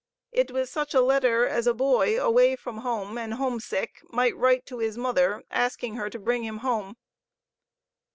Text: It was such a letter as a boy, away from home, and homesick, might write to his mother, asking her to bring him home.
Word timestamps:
It 0.31 0.49
was 0.49 0.71
such 0.71 0.95
a 0.95 0.99
letter 1.01 1.45
as 1.47 1.67
a 1.67 1.75
boy, 1.75 2.19
away 2.19 2.55
from 2.55 2.79
home, 2.79 3.19
and 3.19 3.35
homesick, 3.35 4.01
might 4.09 4.35
write 4.35 4.65
to 4.65 4.79
his 4.79 4.97
mother, 4.97 5.43
asking 5.51 5.93
her 5.93 6.09
to 6.09 6.17
bring 6.17 6.43
him 6.43 6.57
home. 6.65 6.97